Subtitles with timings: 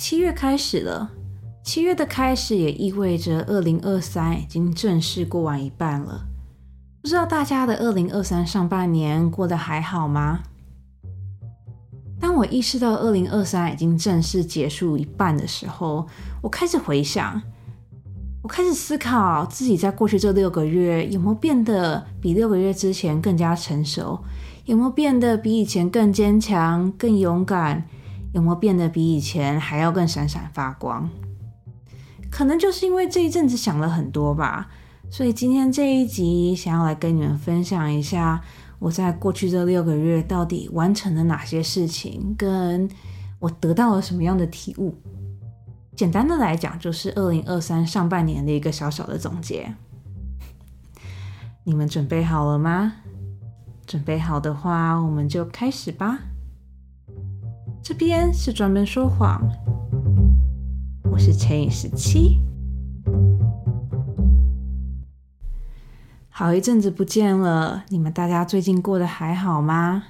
[0.00, 1.10] 七月开始了，
[1.62, 6.24] 七月的开始也意味着二零二三已经正式过完一半了。
[7.02, 10.40] 不知道大家的二零二三上半年过得还好吗？
[12.18, 16.06] 当我意识到二零二三已经正式结束一半的时候，
[16.40, 17.42] 我开始回想，
[18.42, 24.18] 我开始思考自己在过去这六个月有没有变得比六个月之前更加成熟，
[24.64, 27.86] 有没有变得比以前更坚强、更勇敢。
[28.32, 31.08] 有没有变得比以前还要更闪闪发光？
[32.30, 34.68] 可能就是因为这一阵子想了很多吧，
[35.10, 38.40] 所以今天这一集想要来跟你们分享一下
[38.78, 42.88] 我在过去这六个月到底完成了哪些事情，跟
[43.40, 44.94] 我得到了什么样的体悟。
[45.96, 49.74] 简单的来讲，就是二零二三上半年的一个小小的总结。
[51.64, 52.94] 你们准备好了吗？
[53.86, 56.20] 准备好的话，我们就开始吧。
[57.90, 59.42] 这边是专门说谎，
[61.10, 62.38] 我是乘以十七。
[66.28, 70.04] 好一阵子不见了，你们大家最近过得还好吗？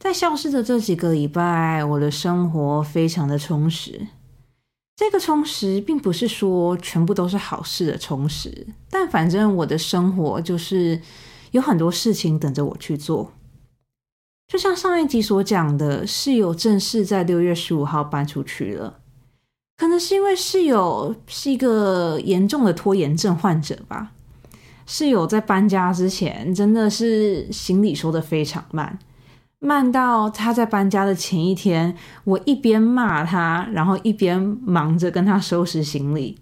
[0.00, 4.08] 在消失的这几个礼拜，我的生活非常的充实。
[4.96, 11.00] 这个充实并不是说全部都是好事的充实，但反正我的生活就是
[11.52, 13.30] 有很多事情等着我去做。
[14.48, 19.00] 就像上一集所讲的，室友正式在六月十五号搬出去了。
[19.76, 24.12] 可能是因为室友是一个严重的拖延症患者吧。
[24.86, 28.98] 室友在搬家之前，真的是行李收的非常慢，
[29.58, 36.38] 慢到他在搬家的前一天，我一边骂他，然后一边忙着跟他收拾行李。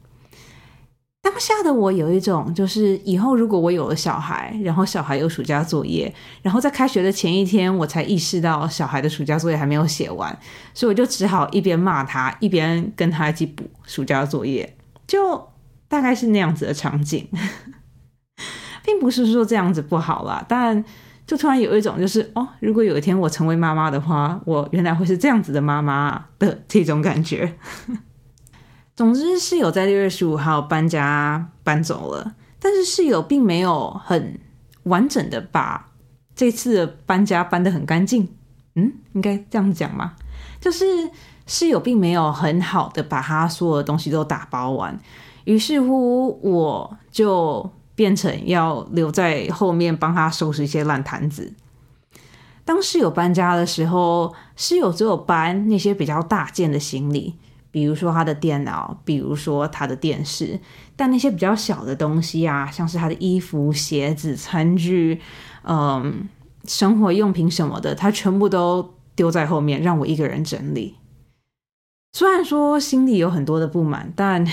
[1.25, 10.39] 当下的我有一种，就是以后如果我有了小孩，然后小孩有暑假作业，然后在开学的前一天，我才意识到小孩的暑假作业还没有写完，
[10.75, 15.49] 所以我就只好一边骂他，一边跟他一起补暑假作业，就
[15.89, 17.27] 大概是那样子的场景，
[18.85, 20.85] 并不是说这样子不好啦，但
[21.27, 27.55] 就突然有一种，就是哦，如果有一天我成为妈妈的话，我原来会是这样子的妈妈的这种感觉。
[28.97, 34.39] 总之，室友在六月十五号搬家搬走了，但是室友并没有很
[34.85, 35.91] 完整的把
[36.37, 38.29] 这次搬家搬得很干净。
[38.77, 40.15] 嗯，应该这样讲吗？
[40.61, 40.85] 就是
[41.45, 44.97] 室友并没有很好的把他所有的东西都打包完，
[45.45, 51.53] 于是乎我就变成要留在后面帮他收拾一些烂摊子。
[52.65, 57.35] 当室友搬家的时候，室友只有搬那些比较大件的行李。
[57.75, 60.61] 比如说他的电脑，比如说他的电视，
[60.95, 65.21] 但那些比较小的东西啊，像是他的衣服、鞋子、餐具，
[65.65, 66.29] 嗯，
[66.69, 70.95] 生活用品什么的，他全部都丢在后面，让我一个人整理。
[72.13, 74.47] 虽然说心里有很多的不满，但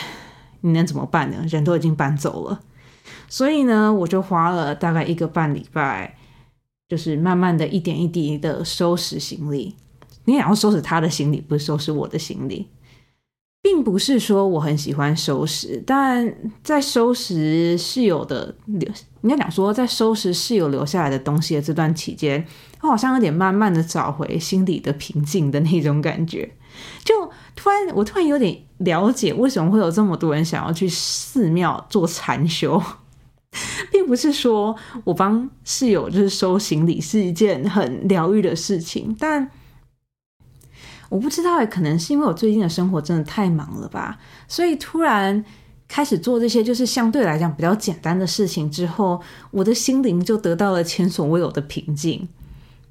[0.61, 1.45] 你能怎么办呢？
[1.47, 2.61] 人都已经搬走了，
[3.29, 6.17] 所以呢，我就花了大概一个半礼拜，
[6.89, 9.75] 就是慢慢的一点一滴的收拾行李。
[10.25, 12.67] 你也要收拾他的行李，不是收拾我的行李。
[13.63, 16.33] 并不是说我很喜欢收拾，但
[16.63, 18.89] 在收拾室友的留，
[19.21, 22.43] 应该讲说在收拾室友留下来的东西的这段期间，
[22.81, 26.51] 我好像有点慢慢的找回心里的平静的那种感觉。
[27.03, 32.81] 就突然，我突然有点了解为什么会有这么多人想要去寺庙做禅修，
[33.91, 39.51] 并不是说我帮室友就是收行李是一件很疗愈的事情，但。
[41.11, 44.17] 我不知道诶，可能是因为我最近的生活真的太忙了吧，
[44.47, 45.43] 所以突然
[45.85, 49.21] 开始做这些就是相对来讲比较简单的事情之后，
[49.51, 52.29] 我的心灵就得到了前所未有的平静。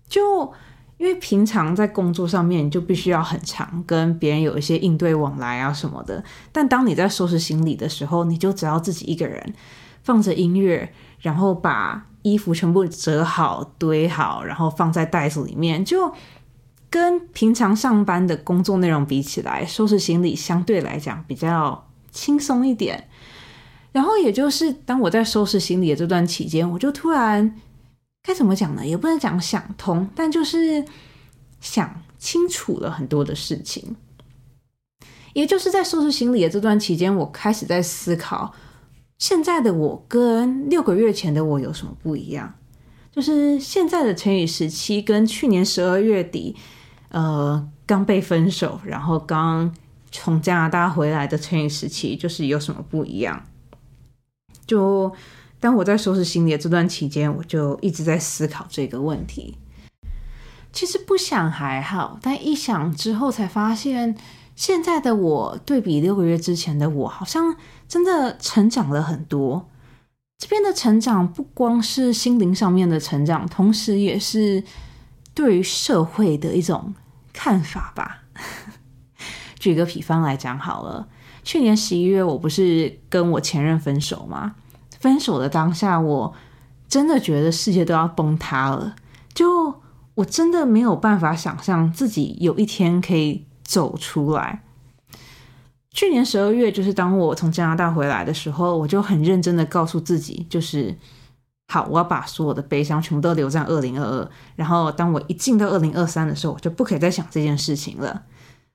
[0.06, 0.52] 就
[0.98, 6.22] 因为平常在工作上面就必须要很长跟别人有一些应对往来啊什么的，
[6.52, 9.54] 但当你在收拾行李的时候，你就只要自己一个人
[10.02, 16.12] 放着音乐，然后把衣服全部折好堆好，然后放在袋子里面就。
[16.90, 23.08] 跟平常上班的工作内容比起来，收拾行李相对来讲比较轻松一点。
[23.92, 27.56] 然后，也就是当我在收拾行李的这段期间，我就突然
[28.22, 28.84] 该怎么讲呢？
[28.84, 30.84] 也不能讲想通，但就是
[31.60, 33.94] 想清楚了很多的事情。
[35.32, 38.52] 也就是在收拾行李的这段期间，我开始在思考，
[39.18, 42.52] 现在的我跟六个月前的我有什么不一样？
[43.12, 46.56] 就是现在的成语时期跟去年十二月底。
[47.10, 49.72] 呃，刚被分手，然后刚
[50.10, 53.44] 从加拿大回来的成语时期，就是有什么不一样？
[54.66, 55.12] 就
[55.58, 59.56] 当我在收拾行李的这段期间，我就一直在思考这个问题。
[60.72, 64.16] 其实不想还好，但一想之后才发现，
[64.54, 67.56] 现在的我对比六个月之前的我，好像
[67.88, 69.68] 真的成长了很多。
[70.38, 74.62] 这边的成长不光是心灵上面的成长，同时也是
[75.40, 76.94] 对于社会的一种
[77.32, 78.24] 看法吧。
[79.58, 81.08] 举个比方来讲好了，
[81.42, 84.56] 去年十一月我不是跟我前任分手吗？
[84.98, 86.34] 分手的当下，我
[86.86, 88.94] 真的觉得世界都要崩塌了。
[89.32, 89.80] 就
[90.16, 94.62] 我真的没有办法想象自己有一天可以走出来。
[95.90, 100.94] 去年十二月，就是当我从加拿大回来的时候，我就很认真的告诉自己，就是
[101.72, 104.30] 好，我要把所有的悲伤全部都留在二零二二。
[104.56, 108.22] 然后，当我一进到二零二三的时候，我就不可以再想这件事情了。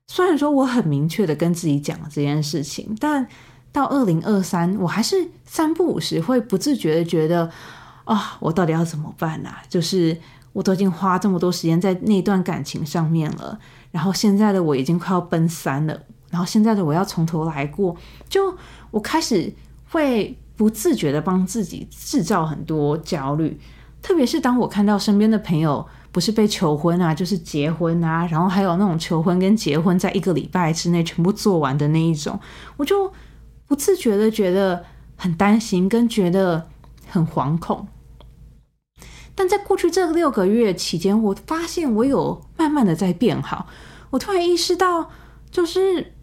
[0.08, 3.28] 虽然说我很明确的跟自己讲了这件事情，但
[3.74, 7.52] 到二零二三，我还是三不五时会不自觉的觉得，
[8.06, 9.50] 啊，我到底要怎么办呢？
[9.68, 10.18] 就是
[10.54, 13.60] 我都已经花这么多时间在那段感情上面了，
[13.92, 16.00] 然后现在的我已经快要奔三了。
[16.30, 17.96] 然后现在的我要从头来过，
[18.30, 18.56] 就
[18.92, 19.54] 我开始
[19.90, 23.60] 会不自觉的帮自己制造很多焦虑，
[24.02, 32.40] 特别是当我看到身边的朋友不是被求婚啊，就是结婚啊，然后还有那种求婚跟结婚在一个礼拜之内全部做完的那一种，
[32.78, 33.12] 我就
[33.68, 34.86] 不自觉的觉得
[35.16, 36.68] 很担心，跟觉得
[37.10, 37.88] 很惶恐。
[39.34, 43.68] 但在过去这六个月期间，我发现我有慢慢的在变好，
[44.12, 45.10] 我突然意识到，
[45.50, 46.14] 就是。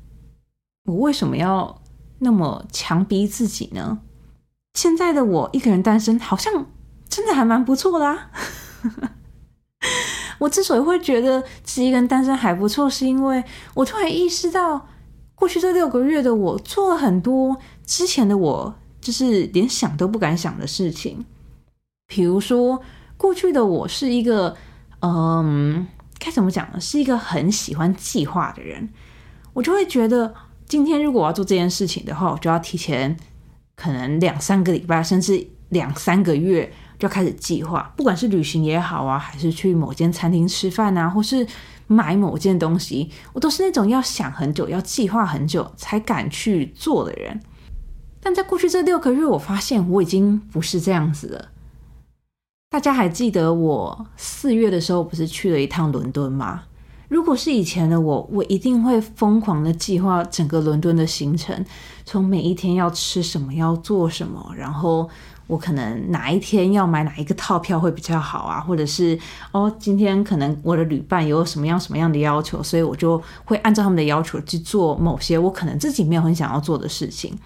[0.84, 1.80] 我为什么要
[2.18, 4.00] 那么强逼自己呢？
[4.74, 6.66] 现在的我一个人单身，好像
[7.08, 8.30] 真的还蛮不错的啊。
[10.38, 14.88] 我之所以会觉得自己一个人单身还不错，是因为我突然意识到，
[15.34, 21.24] 过去这六个月的我做了很多之前的我就是连想都不敢想的事情。
[22.06, 22.80] 比如说，
[23.16, 24.56] 过去的我是一个，
[25.00, 25.86] 嗯，
[26.18, 26.80] 该怎么讲呢？
[26.80, 28.88] 是一个很喜欢计划的人，
[29.52, 30.34] 我就会觉得。
[30.68, 33.14] 今天如果我要做这件事情的话，我就要提前
[33.74, 37.92] 可能两三个礼拜，甚至两三个月就开始计划。
[37.96, 41.46] 不管是旅行也好啊，还是去某间餐厅吃饭啊，或是
[41.86, 47.40] 买某件东西，我都是那种要想很久、要计划很久才敢去做的人。
[48.20, 51.48] 但在过去这六个月，我发现我已经不是这样子了。
[52.70, 56.62] 大家还记得我四月的时候不是去了一趟伦敦吗？
[57.12, 61.62] 如果是以前的我，我一定会疯狂的计划整个伦敦的行程，
[62.06, 65.06] 从每一天要吃什么，要做什么，然后
[65.46, 69.18] 我可能哪一天要买哪一个套票会比较好啊，或者是
[69.50, 77.38] 哦，今天可能我的旅伴有什么样什么样的要求，所以我就会按照他们的要求去做某些我可能自己没有很想要做的事情。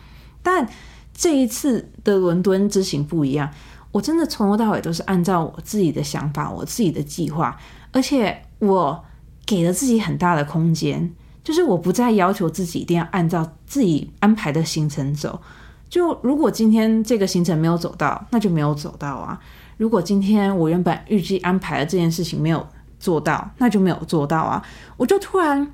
[0.44, 0.64] 但
[1.12, 3.50] 这一次的伦敦之行不一样，
[3.90, 7.58] 我真的从头到尾都是按照我自己的想法、我自己的计划，
[7.90, 9.04] 而且我。
[9.46, 11.14] 给了自己很大的空间，
[11.44, 15.40] 就是我不再要求自己一定要按照自己安排的行程走。
[15.88, 19.40] 就如果今天这个行程没有走到，那就没有走到啊。
[19.76, 22.66] 如果今天我原本预计安排的这件事情没有
[22.98, 24.60] 做到，那就没有做到啊。
[24.96, 25.70] 我就突然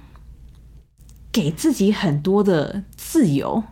[1.32, 3.64] 给自己很多的自由，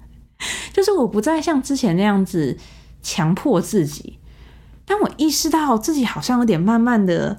[0.72, 2.56] 就是我不再像之前那样子
[3.02, 4.18] 强迫自己。
[4.86, 7.38] 当我意识到自己好像有点慢慢的。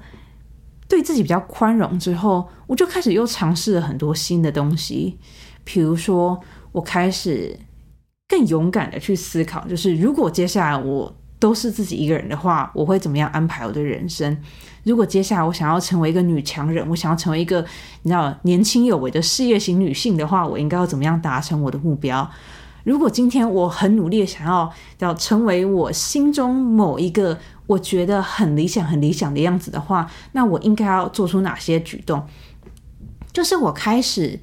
[0.90, 5.16] 对自己比较宽容之后，我就开始又尝试了很多新的东西。
[5.62, 6.40] 比如说，
[6.72, 7.56] 我开始
[8.26, 14.36] 更勇敢的去思考，就是如果接下来我都是自己一个人的话，我会怎么样安排我的人生？
[14.82, 17.64] 如果接下来我想要成为一个女强人，我想要成为一个
[18.02, 22.28] 你知道年轻有为的事业型女性的话，我应该要怎么样达成我的目标？
[22.82, 24.68] 如果今天我很努力的想要
[24.98, 27.38] 要成为我心中某一个。
[27.70, 32.26] 我觉得很理想、很理想的样子的话，那我应该要做出哪些举动？
[33.32, 34.40] 就是我开始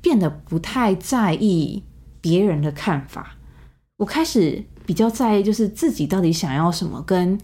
[0.00, 1.84] 变得不太在意
[2.20, 3.36] 别人的看法，
[3.98, 7.38] 我开始比较在意，就是自己到底想要什么，跟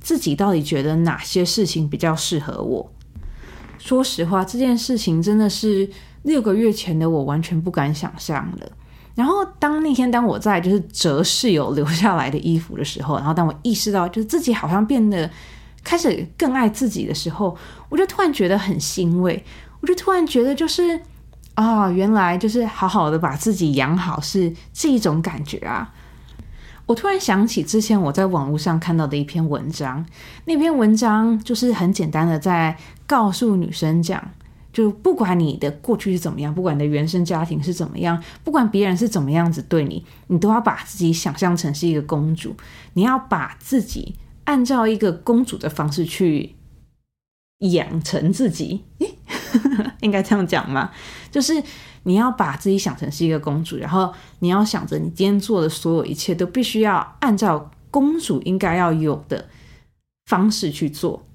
[0.00, 2.92] 自己到底觉得哪些事情比较适合我。
[3.78, 5.88] 说实话，这件事情真的是
[6.24, 8.72] 六个月前的我完全不敢想象的。
[9.16, 15.28] 然后当那天当我在就是折室友留下来的衣服的时候，然后当我意识到就是自己好像变得
[15.82, 17.56] 开始更爱自己的时候，
[17.88, 19.42] 我就突然觉得很欣慰。
[19.80, 21.00] 我就突然觉得就是
[21.54, 25.92] 啊，原来就是好好的把自己养好是这一种感觉啊。
[26.84, 30.04] 我突然想起之前我在网络上看到的一篇文章，
[30.44, 34.22] 那篇文章就是很简单的在告诉女生讲。
[34.76, 42.54] 就不管你的过去是怎么样，不管你的原生家庭是怎么样，不管别人是怎么样子对你，你都要把自己想象成是一个公主，
[42.92, 46.56] 你要把自己按照一个公主的方式去
[47.60, 48.84] 养成自己，
[50.02, 50.90] 应该这样讲吗？
[51.30, 51.54] 就是
[52.02, 59.48] 你要把自己想成是一个公主，然后你要想着你今天做的所有一切都必须要按照公主应该要有的
[60.26, 61.25] 方式去做。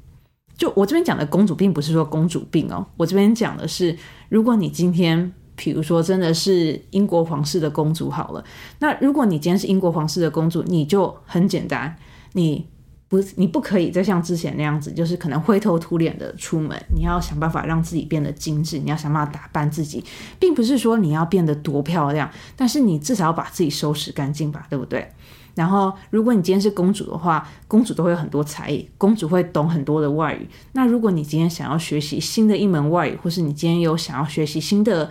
[0.62, 3.98] 就我这边讲的公主，并不是说公主病哦，我这边讲的是，
[4.30, 8.44] 如果你今天，比如说真的是英国皇室的公主好了，
[8.78, 11.96] 那如果你今天是英国皇室的公主，你就很简单，
[12.34, 12.68] 你。
[13.10, 16.82] 不，你不可以再像之前那样子，就是可能灰头土脸的出门。
[16.96, 20.02] 你要想办法让自己变得精致，你要想办法打扮自己，
[20.40, 25.12] 并不是说你要变得多漂亮，但是你至少要把自己收拾干净吧，对不对？
[25.56, 30.48] 然后，如果你今天是公主的话，公主都会有很多才艺，公主会懂很多的外语。
[30.74, 35.10] 那如果你今天想要学习新的一门外语，或是你今天有想要学习新的，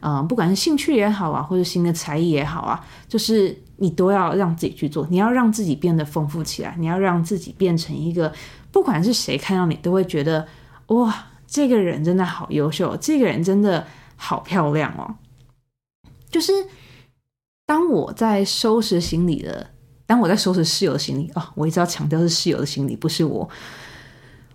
[0.00, 3.56] 嗯，不管是兴趣也好啊，或者新的才艺也好啊，就是。
[3.78, 8.32] 你都要让自己去做，你要让自己变得丰富起来，你要让自己变成一个，
[8.70, 10.46] 不管是谁看到你都会觉得，
[10.88, 11.12] 哇，
[11.48, 13.84] 这个人真的好优秀，这个人真的
[14.14, 15.16] 好漂亮哦。
[16.30, 16.52] 就是
[17.66, 19.71] 当我在收拾行李的，
[20.06, 23.48] 当我在收拾室友的行李哦，我一直要强调是室友的行李，不是我，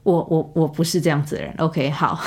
[0.04, 1.54] 我我我不是这样子的人。
[1.58, 2.20] OK，好，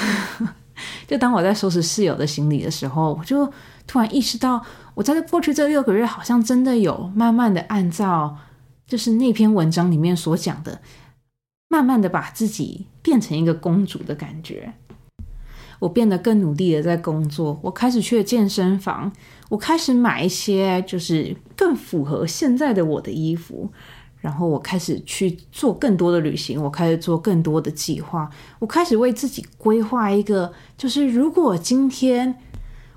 [1.06, 3.50] 就当我在收拾室友的行李的时候，我就
[3.86, 4.64] 突然意识到。
[4.94, 8.36] 我在过去这六个月，好像真的有慢慢的按照，
[8.86, 10.82] 就是那篇文章里面所讲的，
[11.68, 14.74] 慢慢的把自己变成一个公主的感觉。
[15.80, 19.10] 我变得更努力的在工作，我开始去健身房，
[19.48, 23.68] 我开始买一些就是更符合现在的我的衣服，
[24.20, 32.36] 然后我开始去做更多的旅行，我开始做更多的计划，我开始为自己规划一个，就是如果今天。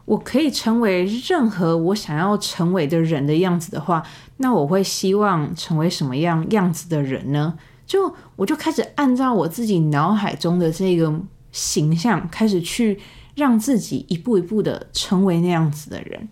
[0.06, 4.04] 我可以成为任何我想要成为的人的样子的话，
[4.36, 7.58] 那我会希望成为什么样样子的人呢？
[7.86, 11.10] 就我就开始按照我自己脑海中的这个
[11.54, 13.00] 形象，开始去
[13.36, 16.28] 让自己一步一步的成为那样子的人，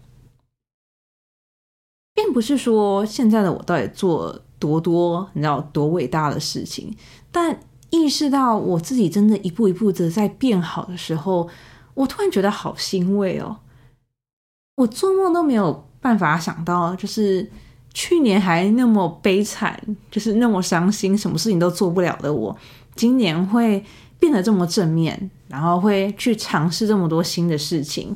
[2.14, 6.94] 并不是说现在的我到底做多多，你知道多伟大的事情，
[7.32, 7.58] 但
[7.90, 11.50] 意识到我自己真的一步一步的在变好的时候。
[11.94, 13.58] 我突然觉得好欣慰哦！
[14.76, 17.52] 我做梦都没有办法想到，就是
[17.94, 19.78] 去年还那么悲惨，
[20.10, 22.56] 就是那么伤心，什么事情都做不了的我，
[22.96, 23.84] 今年会
[24.22, 28.16] 变得这么正面，然后会去尝试这么多新的事情。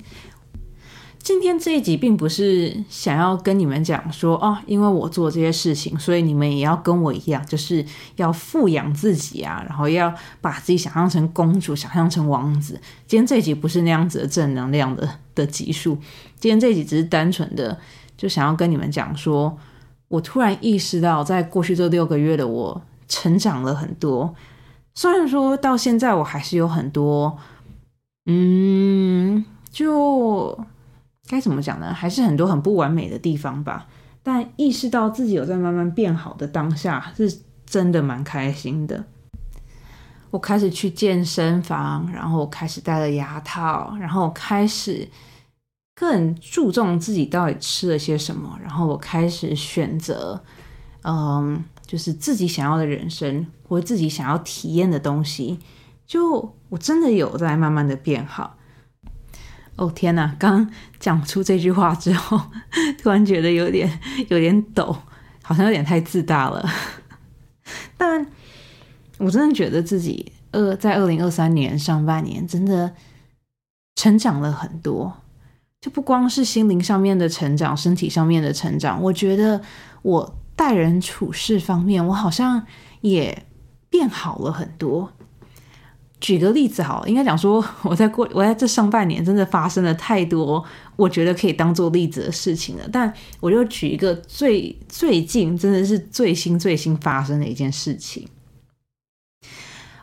[1.17, 7.83] 今天这一集并不是想要跟你们讲说哦，因为我做这些事情，所以你们也要跟我一样，就是
[8.17, 12.79] 要富养自己啊，然后要把自己想象成公主，想象成王子。
[13.07, 15.97] 今天这一集不是那样子的正能量的的集数，
[16.39, 17.75] 今天这一集只是单纯的
[18.15, 19.57] 就想要跟你们讲说，
[20.09, 24.35] 我突然意识到，在过去这六个月的我成长了很多，
[24.95, 27.37] 虽然说到现在我还是有很多，
[28.25, 30.57] 嗯，就。
[31.27, 31.91] 该怎么讲呢？
[31.91, 33.87] 还是很多很不完美的地方吧。
[34.21, 39.03] 但意识到自己有在慢慢变好的当下，是真的蛮开心的。
[40.29, 45.09] 我开始去健身房，然后开始戴了牙套，然后开始
[45.95, 50.39] 更注重自己到底吃了些什么，然后我开始选择，
[51.01, 55.59] 嗯，就是自己想要的人生我自己想要体验的东西。
[56.05, 58.57] 就我真的有在慢慢的变好。
[59.75, 60.33] 哦天哪！
[60.39, 60.69] 刚
[60.99, 62.39] 讲出这句话之后，
[63.01, 64.95] 突然觉得有点有点抖，
[65.43, 66.65] 好像有点太自大了。
[67.97, 68.25] 但
[69.17, 72.93] 我真的觉得自己二在二零二三年上半年真的
[73.95, 75.11] 成长了很多，
[75.81, 79.01] 就不光是心灵上面的成长，身体上面的成长。
[79.01, 79.61] 我觉得
[80.03, 82.65] 我待人处事方面，我好像
[83.01, 83.45] 也
[83.89, 85.11] 变好了很多。
[86.21, 90.63] 举个例子好，应该讲说我在过 我在这上半年真的发生了太多
[90.95, 92.89] 我觉得可以当做例子的事情了。
[92.91, 98.27] 但我就举一个最最近真的是最新最新发生的一件事情。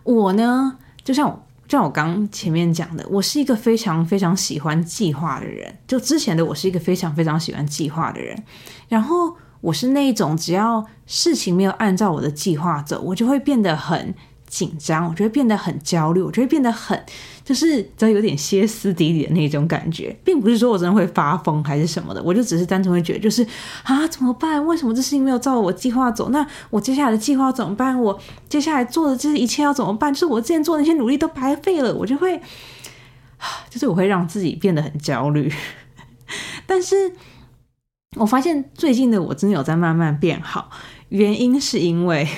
[0.04, 5.78] 我呢，就像就像我刚前面讲的，我是一个非常非常喜欢计划的人。
[5.88, 8.40] 就之前的我是一个非常非常喜欢计划的人，
[8.88, 14.14] 然后我是那一种只要事情没有按照我的计划走，我就会变得很。
[14.52, 17.02] 紧张，我觉得变得很焦虑，我觉得变得很，
[17.42, 23.42] 就是只要有点歇斯底里的那种感觉，并不是说我真的会发疯还是什么的，我就只是单纯会觉得，就是
[23.82, 24.62] 啊，怎么办？
[24.66, 26.28] 为什么这事情没有照我计划走？
[26.28, 27.98] 那我接下来的计划怎么办？
[27.98, 30.12] 我接下来做的这一切要怎么办？
[30.12, 32.38] 就是我之前做那些努力都白费了，我就会，
[33.70, 35.50] 就是我会让自己变得很焦虑。
[36.68, 37.14] 但是
[38.16, 40.70] 我发现最近的我真的有在慢慢变好，
[41.08, 42.28] 原因是因为。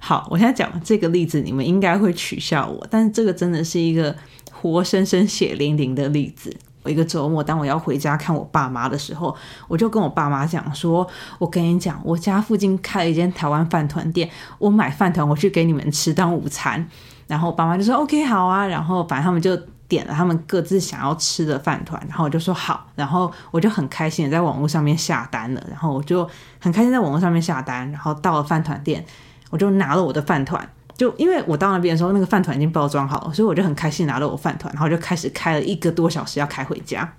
[0.00, 4.14] 好，我现在讲这个例子，你们应该会取笑我，但是这个真的是一个
[4.52, 6.54] 活生生血淋淋的例子。
[6.82, 9.34] 我一个周末，当我要回家看我爸妈的时候，
[9.66, 11.08] 我就跟我爸妈讲说
[11.40, 16.86] ：“我跟你讲，我家附近开了一间台湾饭团店，我买饭团我去给你们吃当午餐。”
[17.26, 19.58] 然后爸妈就说：“OK，好啊。”然后反正他们就
[19.94, 26.28] 点了他们各自想要吃的饭团，然后我就说好，然后我就很开心在网络上面下单了，然后我就
[26.60, 29.04] 很开心在网络上面下单，然后到了饭团店，
[29.50, 30.68] 我就拿了我的饭团。
[30.96, 37.14] 就因为我到那边的时候，那个饭团已经包装好了，所以我就很开心拿了我饭团，然后就开始开了一个多小时要开回家。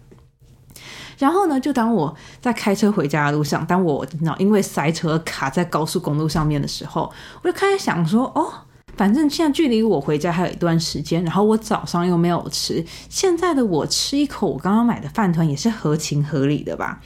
[1.17, 4.05] 然后呢，就当我在开车回家的路上，当我
[4.38, 8.51] 因为塞车卡在高速公路上面的时候，我就开始想说，哦，
[8.98, 17.02] 反正现在距离我回家还有一段时间，然后我早上又没有吃，现在的我吃一口我刚刚买的饭团也是合情合理的吧。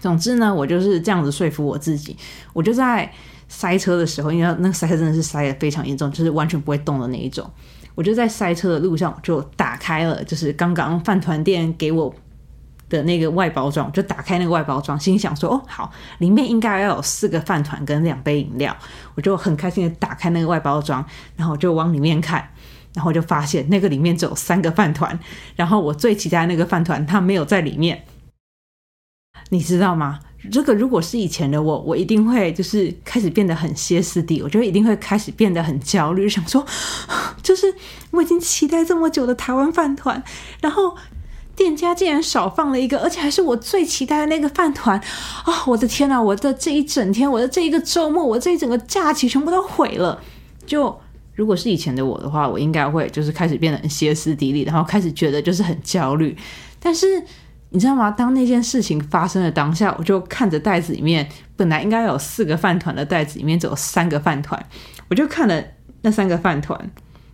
[0.00, 2.16] 总之呢，我就是这样子说服我自己，
[2.52, 3.10] 我就在。
[3.50, 7.50] 塞车的时候，因为那个塞车真的是塞的非常严重，就是完全不会动的那一种。
[7.94, 12.14] 我就在塞车的路上，就打开了，就是刚刚饭团店给我
[12.88, 18.76] 的那个外包装，就打开那个外包装，心想说：“哦，好，里面应该要有四个饭团跟两杯饮料。”
[19.14, 21.04] 我就很开心的打开那个外包装，
[21.36, 22.48] 然后就往里面看，
[22.94, 25.18] 然后就发现那个里面只有三个饭团，
[25.56, 28.04] 然后我最期待那个饭团它没有在里面，
[29.50, 30.20] 你知道吗？
[30.52, 36.64] 这个如果是以前的我，我一定会就是开始变得很歇斯底，我觉得一定会开始变得很焦虑，想说，
[37.42, 37.74] 就是
[38.12, 40.22] 我已经期待这么久的台湾饭团，
[40.60, 40.96] 然后
[41.58, 44.96] 店家竟然少放了一个，而且还是我最期待的那个饭团
[45.44, 45.64] 啊！
[45.66, 50.22] 我的天哪，我的这一整天，我的这一个周末，我这一整个假期全部都毁了。
[50.64, 50.96] 就
[51.34, 56.36] 如果是以前的我的话，我应该会就是开始变得很歇斯底里，然后开始觉得就是很焦虑，
[56.78, 57.22] 但是。
[57.70, 58.10] 你知道吗？
[58.10, 64.58] 当那件事情发生的当下，我就看着袋子里面本来应该有四个饭团的袋子里面只有三个饭团，
[65.10, 65.62] 我就看了
[66.00, 66.90] 那三个饭团，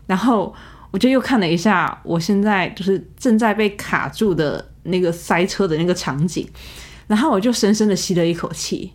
[0.09, 0.53] 然后
[0.95, 6.49] 我就又看了一下我现在就是正在被卡住的那个塞车的那个场景，
[7.09, 8.93] 然后我就深深的吸了一口气，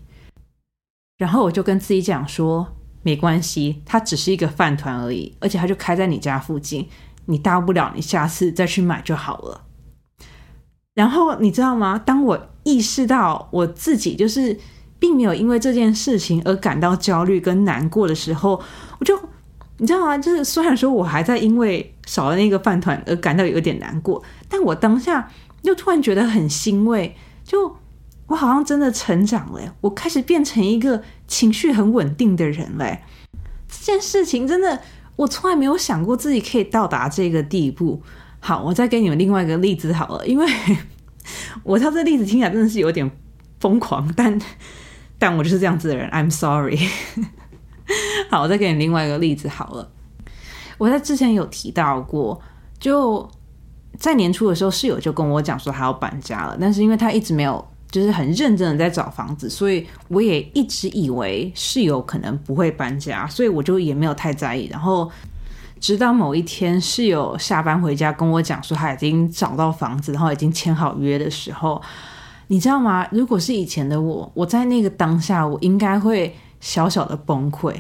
[1.18, 2.66] 然后我就跟自己讲说：
[3.04, 6.88] 没关系，它只是一个饭团而已，而且它就开在你家附近，
[7.26, 9.66] 你大不了你下次再去买就好了。
[10.94, 12.00] 然后你知道吗？
[12.00, 14.58] 当我意识到我自己就是
[15.00, 18.62] 并没有因为这件事情而感到焦虑跟难过的时候，
[19.00, 19.20] 我就
[19.80, 20.18] 你知道吗？
[20.18, 25.32] 就是虽然说我还在因为少了那个饭团而感到有点难过，但我当下
[25.64, 27.78] 又突然觉得很欣慰，就
[28.28, 33.04] 我好像真的成长了，我开始变成一个情绪很稳定的人嘞。
[33.68, 34.82] 这件事情真的，
[35.16, 38.02] 我从来没有想过自己可以到达这个地步。
[38.40, 40.46] 好，我再给你们另外一个例子好了，因为
[41.64, 43.10] 我知道这例子听起来真的是有点
[43.60, 44.40] 疯狂，但
[45.18, 46.78] 但我就是这样子的人，I'm sorry。
[48.30, 49.90] 好，我再给你另外一个例子好了。
[50.78, 52.40] 我在之前有提到过，
[52.80, 53.30] 就
[53.98, 65.10] 在年初的时候，室友就跟我讲说他要搬家了，但是因为他一直没有就是很认真的在找房子，所以我也一直以为室友可能不会搬家，所以我就也没有太在意，然后。
[65.82, 71.82] 直到某一天，室友下班回家跟我讲说他已经找到房子，然后已经签好约的时候，
[72.48, 73.08] 你知道吗？
[73.14, 77.74] 如果是以前的我，我在那个当下，我应该会小小的崩溃，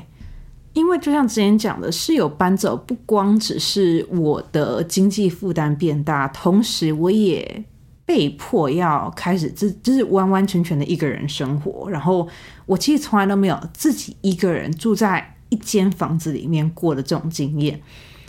[0.73, 7.63] 因为就像之前讲的，室友搬走不光只是我的经济负担变大，同时我也
[8.05, 12.27] 被迫要开始自就是完完全全的一个人生活，然后
[12.65, 15.35] 我其实从来都没有自己一个人住在。
[15.51, 17.81] 一间房子里面过的这种经验，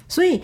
[0.08, 0.40] 所以你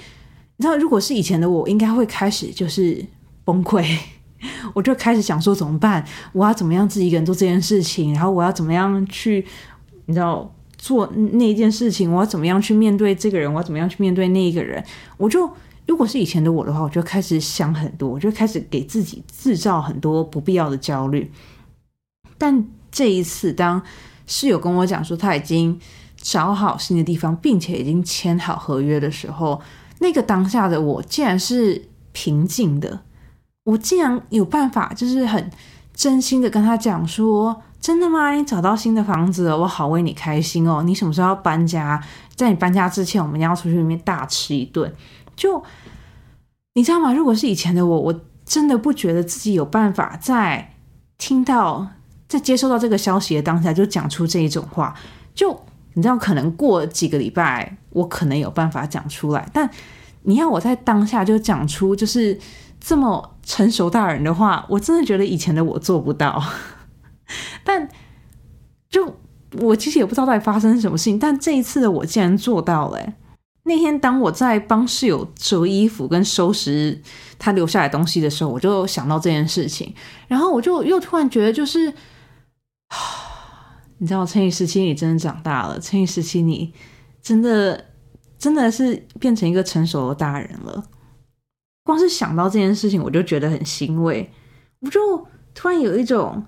[0.62, 3.02] 知道，如果是以前的我，应该会开始就是
[3.46, 3.82] 崩溃，
[4.74, 6.04] 我就开始想说怎么办？
[6.34, 8.12] 我要怎么样自己一个人做这件事情？
[8.12, 9.42] 然后我要怎么样去，
[10.06, 12.10] 你知道做那一件事情？
[12.12, 13.52] 我要怎么样去面对这个人？
[13.52, 14.82] 我要怎么样去面对那一个人？
[15.16, 15.48] 我就
[15.86, 21.30] 如果是以前的我的话，我就开始想很多，我就开始给自己制造很多不必要的焦虑。
[22.38, 23.82] 但这一次，当
[24.26, 25.78] 室友跟我讲说他已经。
[26.18, 29.60] 找好新的地方，并且已经签好合约的时候，
[30.00, 33.02] 那个当下的我竟然是平静的。
[33.64, 35.48] 我竟然有办法，就是很
[35.94, 38.32] 真心的跟他讲说：“真的吗？
[38.32, 40.82] 你找到新的房子，我好为你开心哦！
[40.82, 42.02] 你什么时候要搬家？
[42.34, 44.92] 在你搬家之前，我们要出去里面大吃一顿。”
[45.36, 45.62] 就
[46.74, 47.12] 你知道吗？
[47.12, 50.74] 如果是以前的我，我真的不觉得自己有办法在
[51.18, 51.86] 听到、
[52.26, 54.94] 在接收到这个消息的当下就讲出这一种话。
[55.34, 55.58] 就
[55.94, 59.48] 你知道，可能过几个礼拜，我可能有办法讲出来。
[59.52, 59.70] 但
[60.22, 62.38] 你要我在当下就讲出就是
[62.80, 66.42] 这么成熟大人的话，我真的觉得以前的我做不到。
[67.64, 67.88] 但
[68.88, 69.16] 就
[69.60, 73.14] 我其实也不知道到底发生什么事情，但这一次的我竟然做到了。
[73.64, 77.02] 那天当我在帮室友折衣服跟收拾
[77.36, 79.92] 他留下来东西的时候，我就想到这件事情，
[80.28, 81.92] 然后我就又突然觉得，就是
[83.98, 86.72] 你知道，成语时期你真的长大了，成语时期你
[87.20, 87.86] 真的
[88.38, 90.84] 真的是变成一个成熟的大人了。
[91.82, 94.30] 光是想到这件事情，我就觉得很欣慰，
[94.80, 96.44] 我就突然有一种，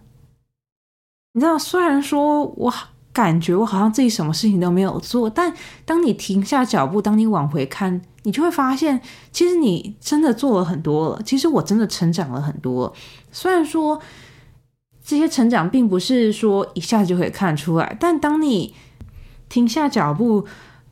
[1.39, 2.75] 你知道，虽然说我。
[3.11, 5.53] 感觉我好像自己什么事情都没有做，但
[5.85, 9.01] 当你停下脚步，当你往回看，你就会发现，
[9.33, 11.21] 其实你真的做了很多了。
[11.25, 12.95] 其实我真的成长了很多。
[13.33, 14.01] 虽然说
[15.03, 18.73] 这些成长并不是说一下子就可以看出来，但当你
[19.49, 20.47] 停下脚步，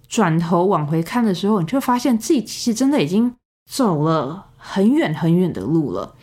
[0.09, 3.33] 转头往回看的时候，你就会发现自己其实真的已经
[3.71, 6.15] 走了很远很远的路了。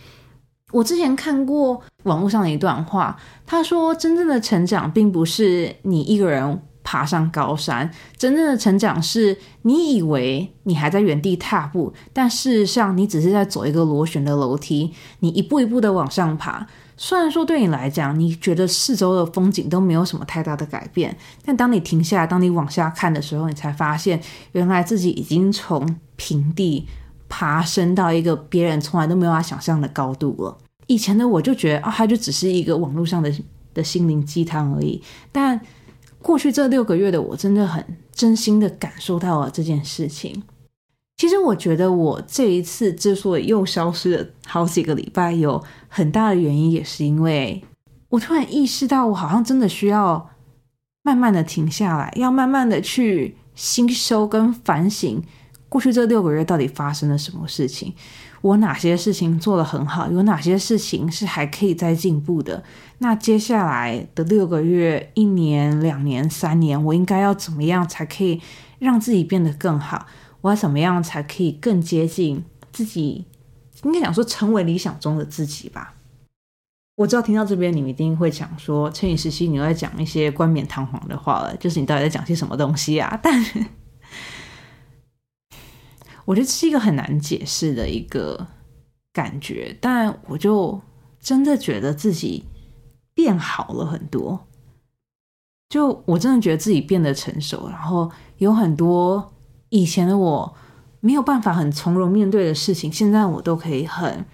[0.74, 16.66] 我之前看过网络上的一段话，他说：“真正的成长并不是你一个人爬上高山，真正的成长是你以为你还在原地踏步，但事实上你只是在走一个螺旋的楼梯，你一步一步的往上爬。
[16.98, 24.20] 虽然说对你来讲，你觉得四周的风景都没有什么太大的改变，但当你停下来，当你往下看的时候，你才发现，
[24.54, 26.88] 原来自己已经从平地
[27.30, 33.34] 爬升到一个别人从来都没有法想象的高度了。”以前的我就觉得啊，它就只是一个网络上的
[33.74, 35.02] 的心灵鸡汤而已。
[35.32, 35.60] 但
[36.22, 40.44] 过去这六个月的我，真的很真心的感受到了这件事情。
[41.18, 47.64] 其实我觉得我这一次之所以又消失了好几个礼拜，有很大的原因，也是因为
[48.10, 50.30] 我突然意识到，我好像真的需要
[51.04, 55.22] 慢慢的停下来，要慢慢的去吸收跟反省
[55.70, 57.94] 过去这六个月到底发生了什么事情。
[58.44, 60.12] 我哪些事情做得很好？
[60.12, 62.62] 有哪些事情是还可以再进步的？
[62.98, 68.42] 那接下来的六个月、一年、两年、三年，我应该要怎么样才可以
[68.80, 70.06] 让自己变得更好？
[70.42, 73.26] 我要怎么样才可以更接近自己？
[73.84, 75.94] 应该讲说成为理想中的自己吧。
[76.96, 83.18] 我知道听到这边，你们一定会讲说，趁你时期你又在讲一些冠冕堂皇的话了，就是你到底在讲些什么东西啊？
[83.24, 83.42] 但
[86.26, 88.48] 我觉得是一个很难解释的一个
[89.12, 90.82] 感觉，但我就
[91.20, 92.46] 真的觉得自己
[93.14, 94.48] 变好了很多。
[95.70, 99.34] 就我真的觉得自己变得成熟，然后有很多
[99.70, 100.56] 以前的我
[101.02, 104.26] 没有办法很从容面对的事情，现在我都可以很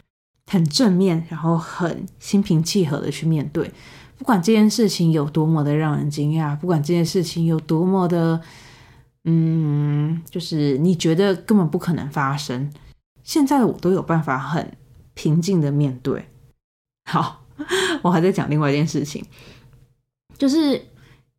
[0.47, 3.71] 很正面，然后很心平气和的去面对。
[4.17, 8.41] 不管这件事情有多么的让人惊讶，不管这件事情有多么的。
[9.25, 12.71] 嗯，就是你觉得根本不可能发生，
[13.21, 14.77] 现在的我都有办法很
[15.13, 16.29] 平静的面对。
[17.03, 17.45] 好，
[18.01, 19.23] 我还在讲另外一件事情，
[20.37, 20.81] 就是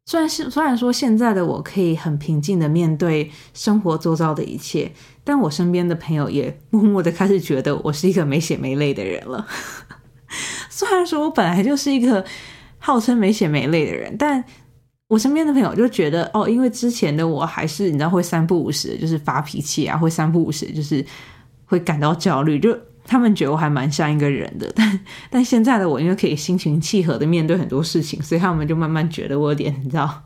[0.04, 4.92] 虽然虽然说现在的我可以很平静的面对生活周遭的一切，
[5.24, 9.48] 但我身边的朋友也默默的开始觉得我是一个没血没泪的人了。
[10.68, 12.24] 虽然说我本来就是一个
[12.78, 14.44] 号称没血没泪的人，但。
[15.10, 21.04] 我身边的朋友就觉得哦，因为之前的我还是你知道会三不五时就是发脾气啊，会三不五时就是
[21.64, 24.72] 会感到焦虑，就他们觉得我还蛮像一个人的。
[24.76, 30.22] 但但现在的我因为可以心平气和的面对很多事情，所以他们就慢慢觉得我有点你知道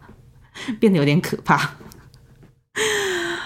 [0.78, 1.54] 变得有点可怕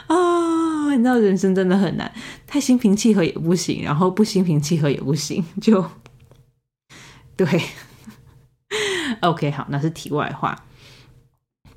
[0.09, 0.91] 啊！
[0.91, 2.13] 你知道人生真的很难，
[2.49, 5.85] 太心平气和也不行，然后不心平气和也不行，就
[7.37, 7.47] 对。
[9.21, 10.65] OK，好，那是题外话。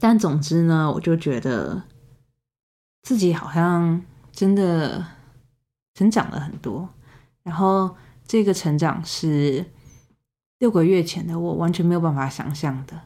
[0.04, 1.84] 但总之呢，我就觉得
[3.04, 5.06] 自己好像真的
[5.94, 6.90] 成长了很多，
[7.44, 9.64] 然后这个成长是
[10.58, 13.00] 六个月前的我完全没有办法想象的。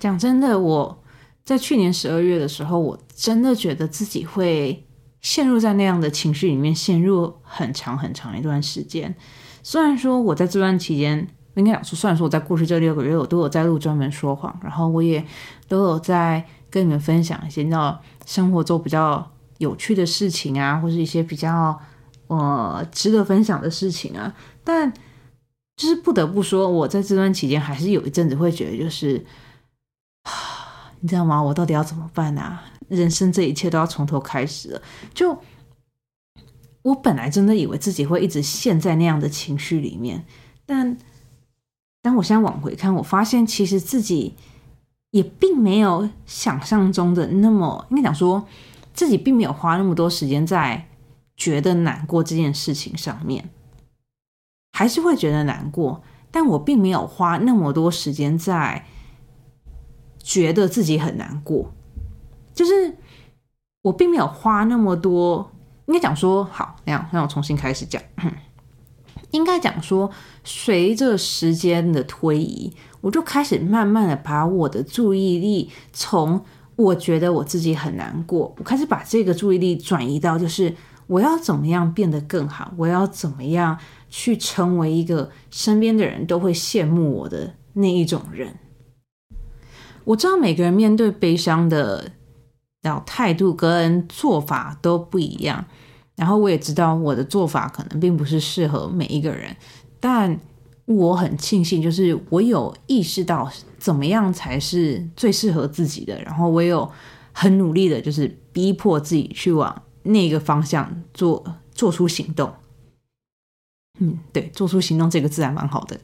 [0.00, 1.04] 讲真的，我
[1.44, 4.88] 在去年十二月的时候，我真的觉得自己会
[5.20, 9.14] 陷入在那样的情绪里面，陷入很长很长一段时间。
[9.62, 11.28] 虽然说我在这段期间。
[11.56, 15.22] 应该讲说，虽然说我在过去这六个月，我都有在录专门说谎，然后我也
[15.66, 21.78] 都有在跟你们分享一些你知道生活中比较有趣的事情啊，或是一些比较
[22.28, 24.32] 呃值得分享的事情啊。
[24.62, 24.90] 但
[25.76, 29.26] 就是不得不说，我在这段期间还是有一阵子会觉得，就是
[31.00, 31.42] 你知道吗？
[31.42, 32.62] 我到底要怎么办啊？
[32.88, 34.82] 人生这一切都要从头开始了。
[35.12, 35.36] 就
[36.82, 40.24] 我本来真的以为自己会一直陷在那样的情绪里面，
[40.64, 40.96] 但。
[42.02, 44.34] 但我现在往回看，我发现其实自己
[45.10, 48.46] 也并没有想象中的那么，应该讲说
[48.94, 50.88] 自己并没有花那么多时间在
[51.36, 53.50] 觉得难过这件事情上面，
[54.72, 58.86] 还是会觉得难过，但我并没有花那么多时间在
[60.18, 61.72] 觉得自己很难过，
[62.54, 62.96] 就是
[63.82, 65.50] 我并没有花那么多，
[65.86, 68.02] 应该讲说好，那样让我重新开始讲。
[69.30, 70.10] 应该讲说，
[70.44, 76.44] 随着时间的推移，我就开始慢慢的把我的注意力从
[76.76, 80.74] 我觉得我自己很难过，我开始把这个注意力转移到就是
[81.06, 88.54] 我要怎么样变得更好，我要怎么样去成为一个身边的人都会羡慕我的那一种人。
[90.04, 92.12] 我知道每个人面对悲伤的，
[92.82, 95.66] 然后态度跟做法都不一样。
[96.20, 99.56] 然后我也知道我的做法可能并不是适合每一个人，
[99.98, 100.38] 但
[100.84, 106.20] 我很庆幸，就是我有意识到怎么样才是最适合自己的。
[106.22, 106.86] 然后我有
[107.32, 112.52] 很努力的，就是逼迫自己去往那个方向做做出行动。
[113.98, 115.98] 嗯，对，做出行动这个字还蛮好的。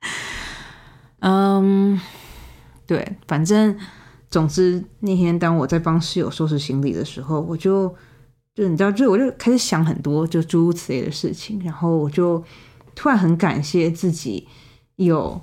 [1.20, 2.00] 嗯，
[2.86, 3.78] 对，反正
[4.30, 7.94] 总之那天当我在帮室友收拾行李的时候，我就。
[8.54, 12.44] 就你知道，就我就开始想很多就诸如此类的事情，然后我就
[12.94, 14.46] 突然很感谢自己
[14.96, 15.40] 有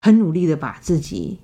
[0.00, 1.38] 很努力的把自己，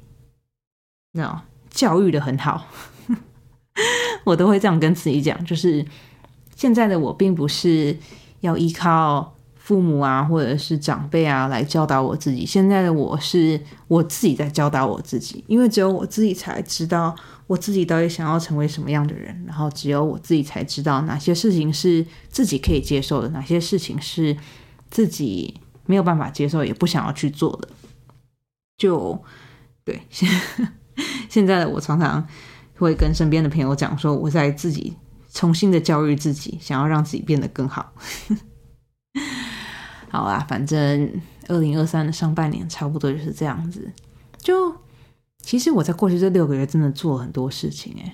[1.13, 2.67] 知道教育的很好，
[4.25, 5.85] 我都会这样跟自己讲，就是
[6.57, 7.97] 现在的我并不是
[8.41, 9.35] 要依靠。
[9.71, 12.45] 父母啊，或者是长辈啊，来教导我自己。
[12.45, 17.15] 现在的我是我自己在教导我自己，因为只有我自己才知道
[17.47, 19.45] 我自己到底想要成为什么样的人。
[19.47, 24.37] 然后只有我自己才知道哪些事情是自己可以接受的，哪些事情是
[24.91, 25.55] 自己
[25.87, 27.69] 没有办法接受，也不想要去做的。
[28.77, 29.23] 就
[29.85, 30.29] 对，现
[31.29, 32.27] 现在的我常常
[32.77, 34.97] 会跟身边的朋友讲说，我在自己
[35.33, 37.93] 重新的教育自己，想要让自己变得更好。
[40.11, 41.09] 好啦，反正
[41.47, 43.89] 二零二三的上半年差不多就是这样子。
[44.39, 44.75] 就
[45.39, 48.13] 其实我在过去这六个月真的做了很多事情诶，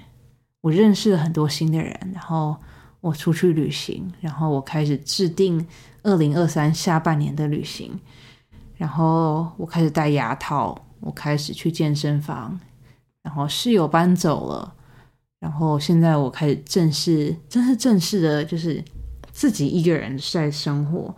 [0.61, 2.55] 我认识了很多新的人，然后
[3.01, 5.67] 我出去旅行，然后我开始制定
[6.03, 7.99] 二零二三下半年的旅行，
[8.77, 12.61] 然后我开始戴牙套，我开始去健身房，
[13.23, 14.75] 然后室友搬走了，
[15.41, 18.85] 然后现在我开始正式，真是正式的，就是
[19.33, 21.15] 自己一个人在生活。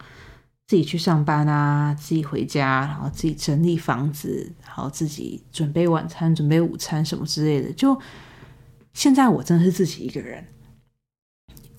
[0.69, 7.73] 自己去上班啊，自己回家，然后自己整理房子，然后自己准备晚餐、准备午餐什么之类的。
[7.73, 7.99] 就
[8.93, 10.45] 现在，我真的是自己一个人。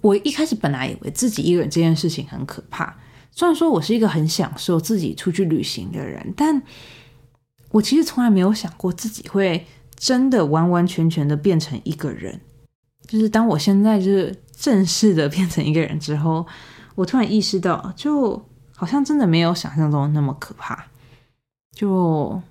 [0.01, 2.97] 我一开始本来以为自己一个人这件事情很可怕，
[3.31, 6.59] 虽然说我是一个很享受自己出去旅行的人，但
[7.69, 12.41] 我其实从来没有想过自己会真的完完全全的变成一个人。
[13.07, 16.47] 就是当我现在就是正式的变成一个人之后，
[16.95, 18.43] 我突然意识到，就。
[18.79, 20.85] 好像真的没有想象中那么可怕，
[21.73, 22.41] 就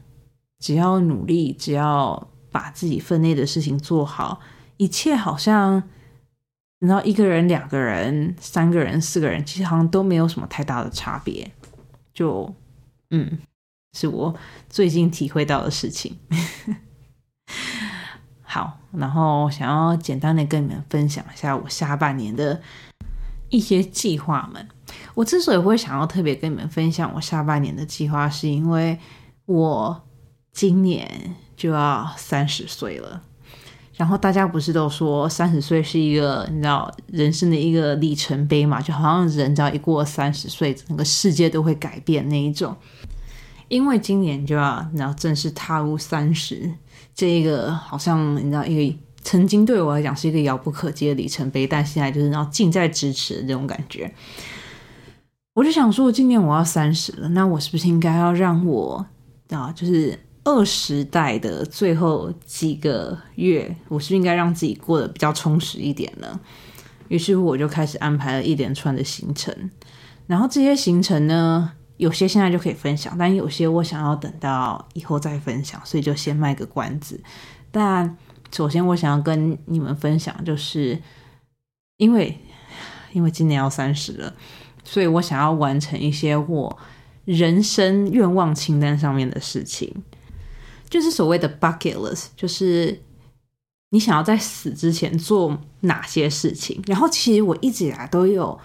[0.58, 4.38] 只要努力，只要把自己分内的事情做好，
[4.76, 5.82] 一切好像，
[6.80, 11.50] 然后一个人、两个人、三个人、四个人，其实好像都没有什么太大的差别。
[12.12, 12.54] 就
[13.08, 13.38] 嗯，
[13.94, 14.34] 是我
[14.68, 16.18] 最近体会到的事情。
[18.44, 22.60] 好，然后想要简单的跟你们分享一下我下半年的
[23.48, 24.68] 一些计划们。
[25.18, 28.96] 我之所以会想要特别跟你们分享我下半年的计划，是因为
[29.46, 30.00] 我
[30.52, 33.20] 今年就要三十岁了。
[33.96, 38.80] 然后大家不是都说三十岁是一个你知道人生的一个里程碑嘛？
[38.80, 42.76] 就好像人只要一过三十岁，整个世界都会改变那一种。
[43.66, 46.72] 因为今年就要你知道正式踏入三十，
[47.12, 54.14] 这一个好像你知道一个曾经对我来讲是一个遥不可及的里程碑，但现在就是然后近在咫尺的这种感觉。
[55.58, 59.04] 我就想说，今年我要三十了，那我是不是应该要让我
[59.50, 66.38] 啊，就是二十代的最后几个月，我是应该让自己过得比较充实一点呢？
[67.08, 69.52] 于是乎，我就开始安排了一连串的行程。
[70.28, 77.20] 然后这些行程呢，有些现在就可以分享，但有些我想要等到以后再分享，所以就先卖个关子。
[77.72, 78.16] 但
[78.52, 81.02] 首先，我想要跟你们分享，就是
[81.96, 82.38] 因为
[83.12, 84.32] 因为今年要三十了。
[84.90, 86.78] 所以我想要完成一些我
[87.26, 89.94] 人生愿望清单上面的事情，
[90.88, 93.02] 就是所谓的 bucket list，就是
[93.90, 96.82] 你想要在死之前做哪些事情。
[96.86, 98.58] 然后其实我一直以来都有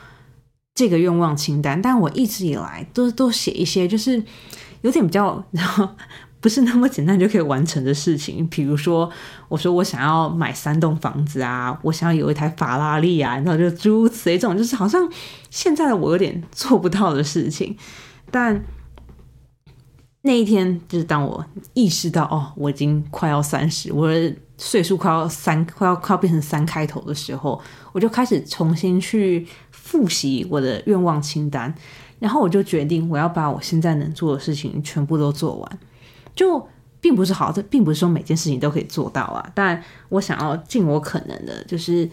[0.74, 4.24] 这个愿望清单，但我一直以来都都写一些，就是
[4.82, 5.90] 有点比较然后。
[6.43, 8.45] 不是那么简单就可以完成的事情。
[8.49, 9.10] 比如说，
[9.47, 15.10] 我说我想要买三栋房子啊，我想要有一台法拉利啊，然后就诸如此类，这种就是好像
[15.49, 17.77] 现在的我有点做不到的事情。
[18.29, 18.62] 但
[20.23, 27.62] 那一天，就是当我意识到哦，我已经快要三十，我的岁数快要三快要快要变成三开头的时候，
[27.93, 31.73] 我就开始重新去复习我的愿望清单，
[32.19, 35.79] 然后我就决定我要把我现在能做的事情全部都做完。
[36.36, 36.67] 就
[37.00, 42.10] 并不是好，这并不是说每件事情都可以做到啊，但我想要尽我可能的，就是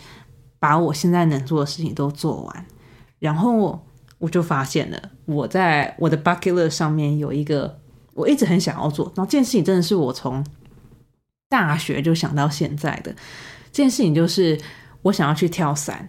[0.59, 2.67] 把我现在能做的事情都做完。
[3.19, 3.83] 然后
[4.19, 7.79] 我就发现了，我在我的 bucket list 上面有一个
[8.15, 10.45] 我一直很想要做，然后这件事情真的是我从
[11.49, 13.13] 大学就想到现在的
[13.73, 14.61] 这件事情，就是
[15.03, 16.09] 我想要去跳伞。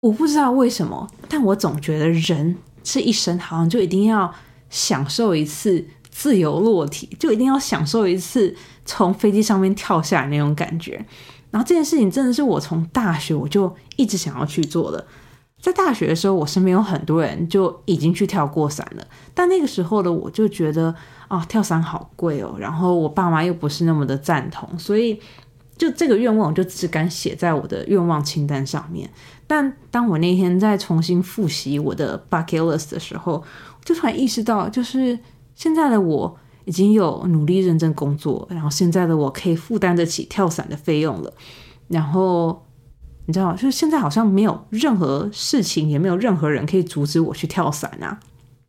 [0.00, 4.34] 我不知道为什么，但我总觉得人这一生好像就一定要
[4.72, 8.52] 享受一次自由落体，就一定要享受一次
[8.84, 11.04] 从飞机上面跳下来那种感觉。
[11.50, 15.06] 然后这件事情真的是我从大学我就一直想要去做的。
[15.60, 20.92] 在大学的时候，我身边有很多人就已经去跳过伞了，但那个时候的我就觉得
[21.28, 25.20] 啊，跳伞好贵哦，然后我爸妈又不是那么的赞同，所以
[25.76, 29.08] 就这个愿望我就只敢写在我的愿望清单上面。
[29.46, 33.44] 但当我那天在重新复习我的 bucket list 的时候，
[33.84, 35.18] 就突然意识到，就是
[35.54, 41.32] 现在的我已经有努力认真工作，然后现在的我可以负担得起跳伞的费用了，
[41.88, 42.66] 然后。
[43.24, 48.18] 你知道，就是现在好像没有任何事情，也没有任何人可以阻止我去跳伞啊。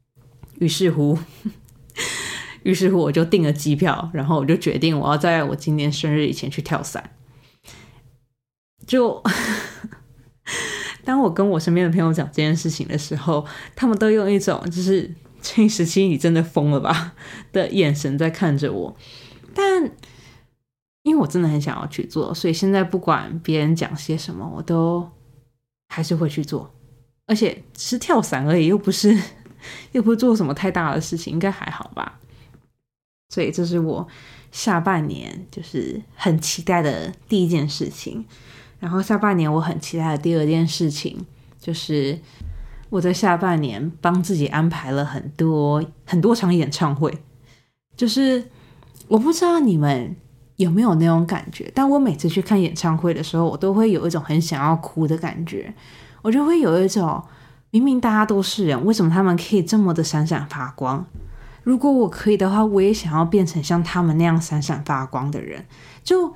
[0.60, 1.17] 于是乎，
[2.62, 7.04] 于是乎，我就订了机票，然后我就决定我要在我今年生日以前去跳伞。
[8.86, 9.23] 就
[11.04, 17.13] 当我跟我身边的朋友讲这件事情的时候，他们都用一种就是“这时期你真的疯了吧”
[17.52, 18.98] 的眼神在看着我，
[19.54, 19.92] 但。
[21.06, 25.06] 因为我真的很想要去做，所以现在不管别人讲些什么，我都
[25.89, 26.74] 还是会去做。
[27.28, 29.13] 而且是跳伞而已，又不是
[29.92, 32.22] 又不是做什么太大的事情，应该还好吧。
[33.28, 34.08] 所以这是我
[34.50, 38.24] 下半年就是很期待的第一件事情。
[38.84, 41.26] 然后下半年我很期待的第二件事情，
[41.58, 42.19] 就是
[42.89, 47.17] 我在下半年帮自己安排了很多很多场演唱会。
[47.96, 48.43] 就是
[49.08, 50.15] 我不知道你们。
[50.58, 51.69] 有没有那种感觉？
[51.74, 55.74] 但我每次去看演唱会的时候，我都会有一种很想要哭的感觉。
[56.22, 57.22] 我就会有一种，
[57.72, 61.04] 明明大家都是人，为什么他们可以这么的闪闪发光？
[61.63, 65.65] 如果我可以的话，我也想要变成像他们那样闪闪发光的人。
[66.04, 66.32] 就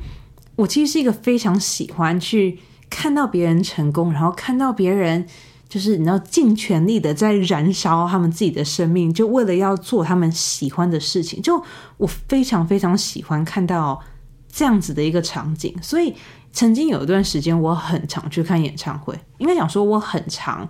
[0.58, 5.26] 我其实是一个非常喜欢去看到别人成功，然后看到别人
[5.68, 11.42] 就是你要尽全力的在燃烧他们自己的生命，就为了要做他们喜欢的事情。
[11.42, 11.64] 就
[11.96, 14.04] 我非常非常喜欢看到。
[14.50, 16.16] 这样子的一个场景，所以
[16.52, 19.14] 曾经有一段时间，我很常去看演唱会。
[19.38, 20.68] 应该讲说，我很常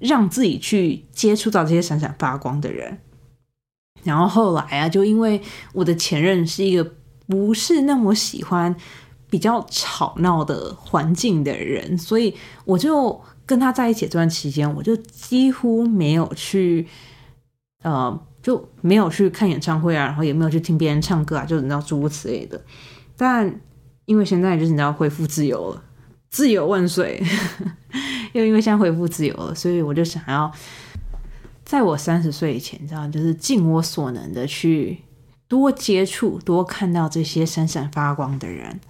[0.00, 2.98] 让自己去接触到这些闪闪发光的人。
[4.02, 5.40] 然后后来啊，就因为
[5.74, 6.94] 我的前任是一个
[7.28, 8.74] 不是那么喜欢
[9.30, 16.86] 比较吵闹的环境的人，所以我就跟他在一起这段期间，我就几乎没有去，
[17.84, 22.60] 呃，就没有去看演唱会啊，然后也没有去听别人唱歌啊，就你知道诸如此类的。
[23.16, 23.60] 但
[24.06, 25.82] 因为现在就是你知道恢复自由了，
[26.28, 27.22] 自由万岁！
[28.32, 30.50] 又因为现在恢复自由了，所以我就想要
[31.64, 34.98] 在我三十岁以前，知道就是尽我所能的去
[35.48, 38.80] 多接触、多看到这些闪闪发光的人。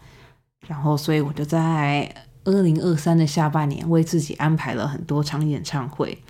[0.67, 6.23] 然后，所以我就在二零二三的下半年为自己安排了很多场演唱会。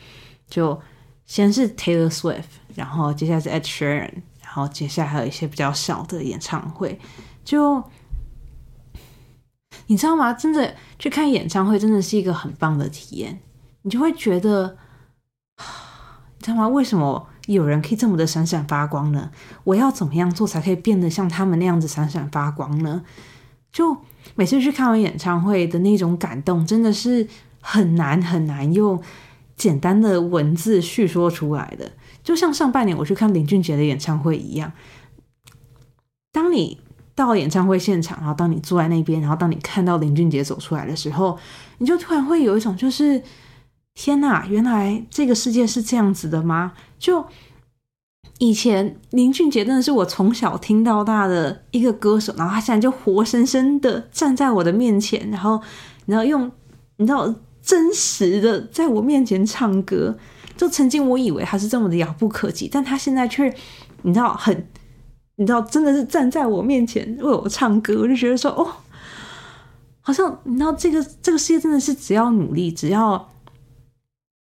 [0.49, 0.81] 就
[1.27, 6.99] 先是 Taylor Swift，然后接下来是 Ed Sheeran，然后接下来还有一些比较小的演唱会。
[7.45, 7.83] 就
[9.87, 10.33] 你知道吗？
[10.33, 13.41] 真的去看演唱会，真的是一个很棒的体验。
[13.83, 14.77] 你就会觉得，
[15.59, 16.69] 你知道吗？
[16.69, 19.31] 为什么有人可以这么的闪闪发光呢？
[19.65, 23.05] 我要怎么样做才可以变得像他们那样子闪闪发光呢？
[23.73, 23.97] 就
[24.35, 27.27] 每次去看完演唱会的那种感动，真的是
[27.61, 29.01] 很难很难用
[29.57, 31.93] 简单的文字叙说出来的。
[32.23, 34.73] 就像上半年我去看林俊杰的演唱会一样，
[36.33, 36.79] 当你。
[37.13, 41.39] 到演唱会现场，然后当你坐在那边，然后当你看到林俊杰走出来的时候，
[41.77, 43.23] 你就突然会有一种就是
[43.93, 46.73] 天哪，原来这个世界是这样子的吗？
[46.99, 47.27] 就
[48.41, 55.61] 以前林俊杰真的是我从小听到大的一个歌手，然后他现在就活生生的站在我的面前，然后
[56.07, 56.51] 然后用
[56.97, 57.33] 你知道
[57.63, 60.19] 真实的在我面前唱歌，
[60.57, 63.55] 就曾经我以为他是这么的遥不可及，但他现在却
[64.03, 64.67] 你知道很。
[65.37, 68.71] 你知道，真的是站在我面前为我唱歌，我就觉得说，哦，
[70.03, 73.27] 好像你知道，这个这个世界真的是只要努力，只要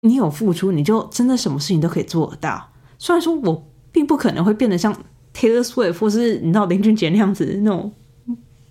[0.01, 2.71] 你有付出，你就真的什么事情都可以做得到。
[2.99, 3.69] 虽然说我
[3.99, 4.95] 并不可能会变得像
[5.35, 7.93] Taylor Swift 或是你知道林俊杰那样子那种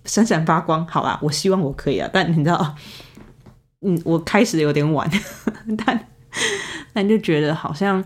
[0.06, 0.86] 闪闪发光。
[0.86, 2.74] 好啦，我希望我可以啊，但你知道，
[3.82, 5.06] 嗯，我开始有点晚，
[5.84, 6.08] 但
[6.94, 8.02] 但就觉得好像。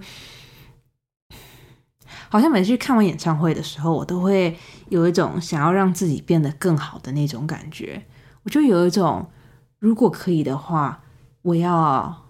[2.28, 4.56] 好像每次看完演唱会的时候，我都会
[4.88, 8.02] 有一种想要让自己变得更好的那种感觉。
[8.42, 9.30] 我就有一种，
[9.78, 11.04] 如果可以的话，
[11.42, 12.24] 我要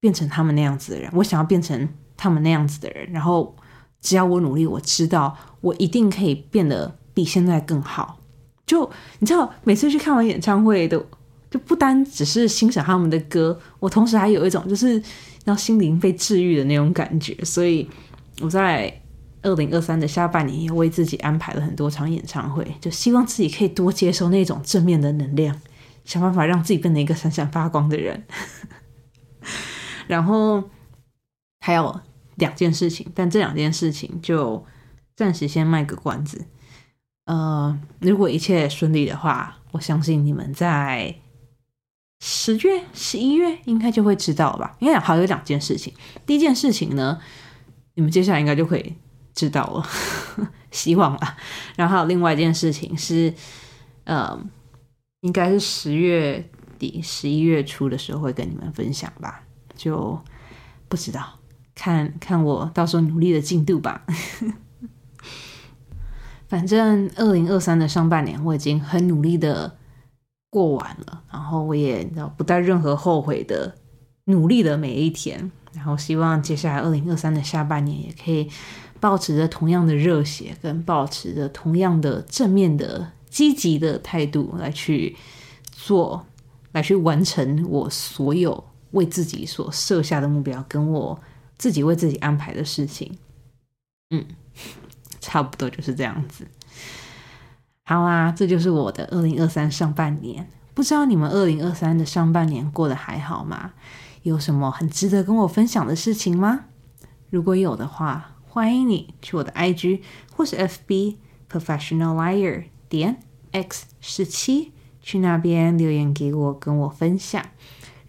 [0.00, 1.08] 变成他们那样子的人。
[1.12, 3.54] 我想要变成他们那样子的人，然后
[4.04, 8.20] 只要我努力，我知道我一定可以变得比现在更好。
[8.64, 8.88] 就
[9.18, 11.04] 你知道，每次去看完演唱会的，
[11.50, 15.02] 就不单只是欣赏他们的歌，我同时还有一种就是
[15.44, 17.36] 让心灵被治愈的那种感觉。
[17.42, 17.90] 所以
[18.40, 19.00] 我在。
[19.46, 25.54] 二零二三的下半年也为自己安排了很多场演唱会，就希望自己可以多接收那种正面的能量，
[26.06, 28.24] 想办法让自己变成一个闪闪发光的人。
[30.08, 30.64] 然后
[31.60, 32.00] 还有
[32.36, 34.64] 两件事情，但这两件事情就
[35.16, 36.46] 暂时先卖个关子。
[37.26, 41.16] 呃，如果一切顺利的话，我相信你们在
[42.20, 44.76] 十月、十一月应该就会知道吧。
[44.80, 45.92] 因为好有两件事情，
[46.26, 47.20] 第一件事情呢，
[47.94, 48.94] 你们接下来应该就可以。
[49.36, 49.84] 知道了，
[50.70, 51.36] 希望吧。
[51.74, 53.34] 然后还有另外一件事情是，
[54.04, 54.40] 呃，
[55.22, 59.42] 应该是十月底、十一月初的时候会跟你们分享吧，
[59.74, 60.16] 就
[60.88, 61.36] 不知道，
[61.74, 64.06] 看看我到时候努力的进度吧。
[66.48, 69.76] 反正二零二三的上半年我已经很努力的
[70.50, 73.74] 过完了，然后我也知道不带任何后悔的
[74.26, 75.50] 努力的每一天。
[75.72, 78.48] 然后希望接下来二零二三的下半年也可以。
[79.00, 85.14] 保持着同样的热血，跟保持着同样的正面的、积极的态度来去
[85.70, 86.24] 做，
[86.72, 91.20] 来去完成我所有为自己所设下的目标，跟我
[91.56, 93.18] 自己为自己安排的事情。
[94.10, 94.24] 嗯，
[95.20, 96.46] 差不多就是这样子。
[97.84, 100.48] 好啊，这就是我的二零二三上半年。
[100.74, 103.72] 不知道你们二零二三的上半年过得还好吗？
[104.22, 106.66] 有什么很值得跟我分享的事情吗？
[107.30, 108.30] 如果有的话。
[108.46, 110.02] 欢迎你去我的 IG
[110.36, 111.16] 或是 FB
[111.50, 114.70] Professional Liar 点 X 十七，
[115.02, 117.44] 去那边留言给我，跟我分享。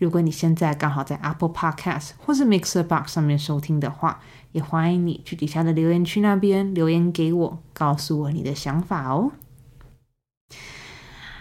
[0.05, 9.31] 如果你现在刚好在 Apple Podcast 或是 Mixer Box 上面收听的话，也欢迎你去底下的留言区那边留言给我，告诉我你的想法哦。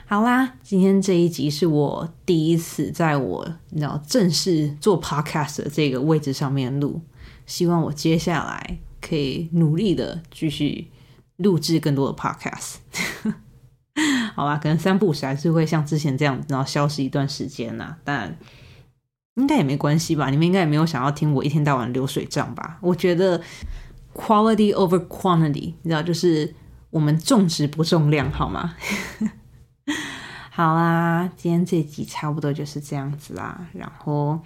[0.07, 7.03] 好啦，今天这一集是我第一次在我你知道正式做 Podcast 的这个位置上面录，
[7.45, 8.79] 希望我接下来。
[9.07, 10.91] 可以努力的继续
[11.37, 12.77] 录制更多的 podcast，
[14.35, 14.59] 好吧？
[14.62, 17.97] 可能三部时还是会像之前这样，然后消失一段时间呐。
[18.05, 18.37] 但
[19.37, 20.30] 应该也没关系吧？
[20.30, 22.78] 你们应该也没有想要听我一天到晚流水账吧？
[22.80, 23.41] 我觉得
[24.14, 26.55] quality over quantity，你知道，就是
[26.91, 28.74] 我们重质不重量，好吗？
[30.51, 33.68] 好啦，今天这集差不多就是这样子啦。
[33.72, 34.41] 然后。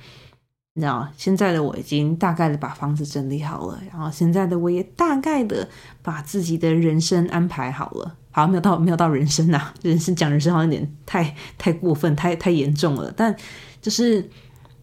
[0.75, 5.69] 你知道，现在的我已经大概的把房子整理好了，然后现在的我也大概的
[6.05, 8.15] 把自己的人生安排好了。
[8.39, 13.13] 好，没有到没有到人生啊，人生讲人生好像有点太太过分，太太严重了。
[13.17, 13.35] 但
[13.83, 14.31] 就是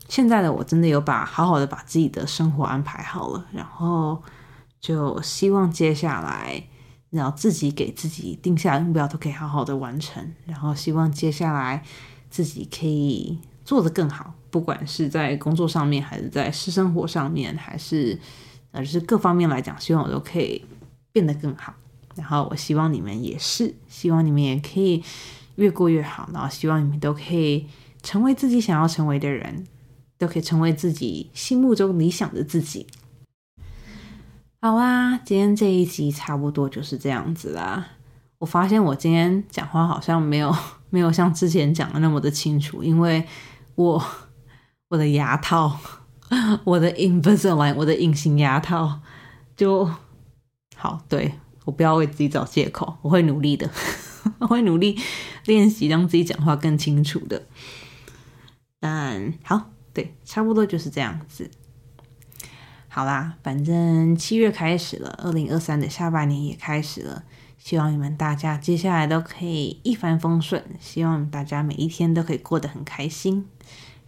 [0.10, 4.22] 现在的我真的有把好好的把自己的生活安排好了，然后
[4.82, 6.62] 就希望接下来，
[7.10, 11.82] 然后自己给自己定下的目标都可以好好的完成，然后希望接下来
[12.30, 14.34] 自己可以做得更好。
[14.52, 18.20] 不管是在工作上面，还是在私生活上面，还是
[18.72, 20.66] 呃，就是各方面来讲，希望我都可以
[21.14, 21.74] 变得更好。
[22.16, 25.04] 然后我希望你们也是，希望你们也可以
[25.56, 26.30] 越过越好。
[26.34, 27.68] 然后希望你们都可以
[28.02, 29.66] 成为自己想要成为的人，
[30.18, 32.88] 都可以成为自己心目中理想的自己。
[34.62, 37.88] 好啦，今天这一集差不多就是这样子啦。
[38.40, 40.56] 我发现我今天讲话好像没有
[40.90, 43.28] 没有像之前讲的那么的清楚，因为
[43.76, 44.04] 我。
[44.90, 45.80] 我的牙套，
[46.64, 49.00] 我的 Invisalign，我的隐形牙套
[49.58, 49.90] 就
[50.76, 51.02] 好。
[51.10, 51.34] 对
[51.66, 53.70] 我不要为自己找借口，我会努力的，
[54.40, 54.98] 我会努力
[55.46, 57.44] 练习让自己讲话更清楚的。
[58.80, 61.52] 但好，对，差不多就是这样子。
[62.88, 67.24] 好啦，反正七月开始了，二零二三的下半年也开始了。
[67.58, 73.48] 希望你们大家接下来都可以一帆风顺，希望大家每一天都可以过得很开心。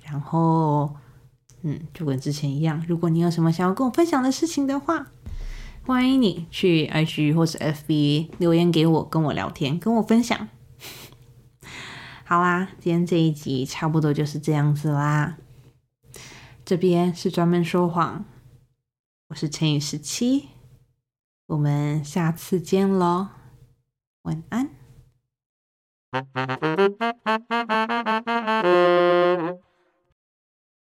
[0.04, 0.96] 然后，
[1.64, 5.08] 嗯，就跟之前一样，如果你有什么想要跟我分享的事情的话，
[5.88, 10.50] 欢迎你去 IG 或是 FB 留言给我，跟我聊天，跟我分享。
[12.28, 15.38] 好啦，今天这一集差不多就是这样子啦。
[16.66, 18.26] 这边是专门说谎，
[19.30, 20.50] 我是乘以十七，
[21.46, 23.30] 我们下次见喽，
[24.24, 24.70] 晚安。